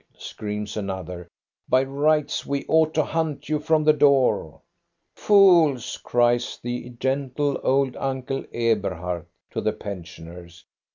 screams 0.17 0.75
another." 0.75 1.27
By 1.69 1.83
rights 1.83 2.43
we 2.43 2.65
ought 2.67 2.95
to 2.95 3.03
hunt 3.03 3.49
you 3.49 3.59
from 3.59 3.83
the 3.83 3.93
door." 3.93 4.59
"Fools," 5.15 5.97
cries 5.97 6.59
the 6.63 6.89
gentle 6.99 7.59
old 7.61 7.95
Uncle 7.95 8.43
Eberhard 8.51 9.27
to 9.51 9.61
the 9.61 9.73
pensioners. 9.73 10.65